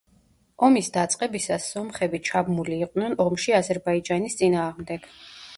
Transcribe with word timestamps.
ომის 0.67 0.87
დაწყებისას 0.95 1.67
სომხები 1.75 2.21
ჩაბმული 2.29 2.79
იყვნენ 2.87 3.15
ომში 3.27 3.55
აზერბაიჯანის 3.61 4.39
წინააღმდეგ. 4.41 5.07